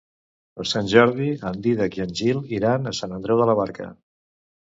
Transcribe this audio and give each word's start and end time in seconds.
Per 0.59 0.63
Sant 0.69 0.87
Jordi 0.93 1.27
en 1.49 1.59
Dídac 1.65 1.99
i 1.99 2.01
en 2.07 2.15
Gil 2.21 2.41
iran 2.59 2.87
a 2.87 2.93
Sant 3.01 3.13
Andreu 3.19 3.43
de 3.43 3.49
la 3.51 3.57
Barca. 3.63 3.91